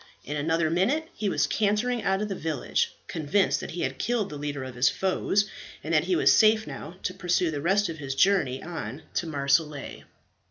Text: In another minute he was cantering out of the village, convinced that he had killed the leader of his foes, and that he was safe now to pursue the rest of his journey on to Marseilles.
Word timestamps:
In 0.25 0.35
another 0.35 0.71
minute 0.71 1.09
he 1.13 1.29
was 1.29 1.45
cantering 1.45 2.01
out 2.01 2.23
of 2.23 2.27
the 2.27 2.33
village, 2.33 2.95
convinced 3.07 3.59
that 3.59 3.69
he 3.69 3.81
had 3.81 3.99
killed 3.99 4.29
the 4.31 4.35
leader 4.35 4.63
of 4.63 4.73
his 4.73 4.89
foes, 4.89 5.47
and 5.83 5.93
that 5.93 6.05
he 6.05 6.15
was 6.15 6.33
safe 6.35 6.65
now 6.65 6.95
to 7.03 7.13
pursue 7.13 7.51
the 7.51 7.61
rest 7.61 7.87
of 7.87 7.99
his 7.99 8.15
journey 8.15 8.63
on 8.63 9.03
to 9.13 9.27
Marseilles. 9.27 10.03